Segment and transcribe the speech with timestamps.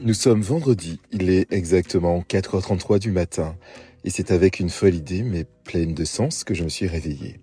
[0.00, 3.56] Nous sommes vendredi, il est exactement 4h33 du matin,
[4.04, 7.40] et c'est avec une folle idée, mais pleine de sens, que je me suis réveillé.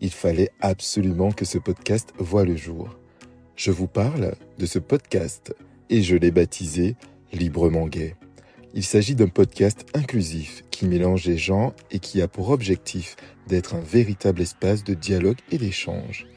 [0.00, 2.96] Il fallait absolument que ce podcast voie le jour.
[3.56, 5.56] Je vous parle de ce podcast,
[5.90, 6.94] et je l'ai baptisé
[7.32, 8.14] Librement Gay.
[8.74, 13.16] Il s'agit d'un podcast inclusif qui mélange les gens et qui a pour objectif
[13.48, 16.28] d'être un véritable espace de dialogue et d'échange.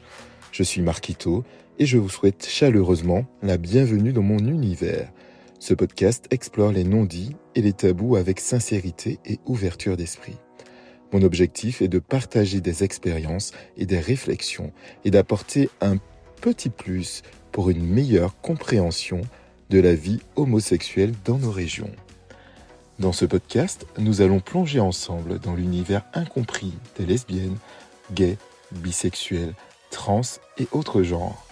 [0.50, 1.44] Je suis Marquito
[1.78, 5.12] et je vous souhaite chaleureusement la bienvenue dans mon univers.
[5.58, 10.36] Ce podcast explore les non-dits et les tabous avec sincérité et ouverture d'esprit.
[11.12, 14.72] Mon objectif est de partager des expériences et des réflexions
[15.04, 15.96] et d'apporter un
[16.40, 19.22] petit plus pour une meilleure compréhension
[19.70, 21.90] de la vie homosexuelle dans nos régions.
[22.98, 27.56] Dans ce podcast, nous allons plonger ensemble dans l'univers incompris des lesbiennes,
[28.12, 28.38] gays,
[28.72, 29.54] bisexuels,
[29.90, 30.22] trans
[30.58, 31.45] et autres genres.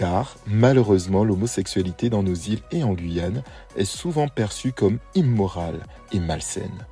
[0.00, 3.42] Car, malheureusement, l'homosexualité dans nos îles et en Guyane
[3.76, 6.86] est souvent perçue comme immorale et malsaine.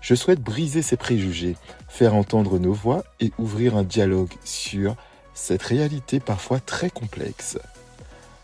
[0.00, 1.56] Je souhaite briser ces préjugés,
[1.88, 4.94] faire entendre nos voix et ouvrir un dialogue sur
[5.34, 7.58] cette réalité parfois très complexe.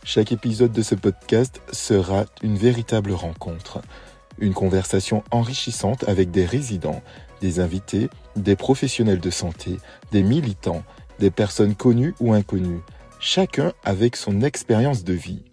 [0.02, 3.82] Chaque épisode de ce podcast sera une véritable rencontre
[4.40, 7.02] une conversation enrichissante avec des résidents,
[7.40, 9.78] des invités, des professionnels de santé,
[10.10, 10.82] des militants,
[11.20, 12.82] des personnes connues ou inconnues,
[13.20, 15.44] chacun avec son expérience de vie.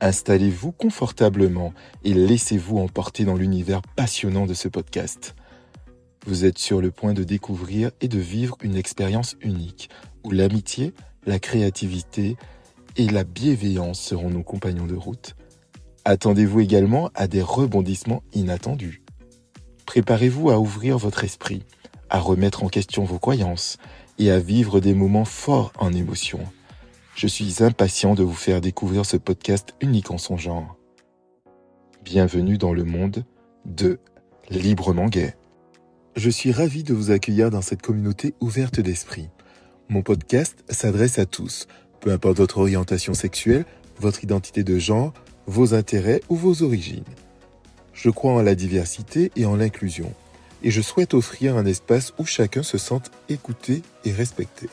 [0.00, 1.72] Installez-vous confortablement
[2.04, 5.34] et laissez-vous emporter dans l'univers passionnant de ce podcast.
[6.26, 9.90] Vous êtes sur le point de découvrir et de vivre une expérience unique
[10.24, 10.92] où l'amitié,
[11.26, 12.36] la créativité
[12.96, 15.34] et la bienveillance seront nos compagnons de route.
[16.04, 19.02] Attendez-vous également à des rebondissements inattendus.
[19.86, 21.62] Préparez-vous à ouvrir votre esprit,
[22.10, 23.78] à remettre en question vos croyances
[24.18, 26.40] et à vivre des moments forts en émotion.
[27.14, 30.76] Je suis impatient de vous faire découvrir ce podcast unique en son genre.
[32.04, 33.24] Bienvenue dans le monde
[33.64, 33.98] de
[34.50, 35.36] Librement Gay.
[36.16, 39.28] Je suis ravi de vous accueillir dans cette communauté ouverte d'esprit.
[39.88, 41.66] Mon podcast s'adresse à tous,
[42.00, 43.64] peu importe votre orientation sexuelle,
[43.98, 45.12] votre identité de genre,
[45.46, 47.04] vos intérêts ou vos origines.
[47.92, 50.12] Je crois en la diversité et en l'inclusion,
[50.62, 54.68] et je souhaite offrir un espace où chacun se sente écouté et respecté.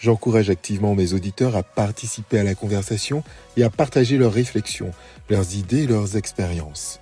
[0.00, 3.22] J'encourage activement mes auditeurs à participer à la conversation
[3.56, 4.92] et à partager leurs réflexions,
[5.28, 7.00] leurs idées et leurs expériences.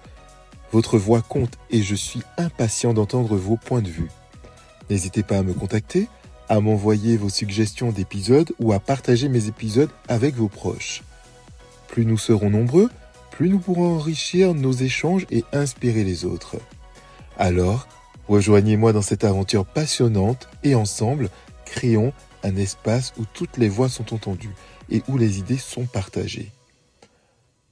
[0.73, 4.11] Votre voix compte et je suis impatient d'entendre vos points de vue.
[4.91, 6.09] N'hésitez pas à me contacter,
[6.49, 11.03] à m'envoyer vos suggestions d'épisodes ou à partager mes épisodes avec vos proches.
[11.87, 12.91] Plus nous serons nombreux,
[13.31, 16.57] plus nous pourrons enrichir nos échanges et inspirer les autres.
[17.39, 17.87] Alors,
[18.27, 21.31] rejoignez-moi dans cette aventure passionnante et ensemble,
[21.65, 22.13] créons
[22.43, 24.55] un espace où toutes les voix sont entendues
[24.91, 26.51] et où les idées sont partagées.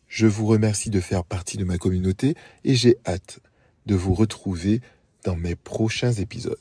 [0.06, 3.41] Je vous remercie de faire partie de ma communauté et j'ai hâte
[3.87, 4.81] de vous retrouver
[5.25, 6.56] dans mes prochains épisodes.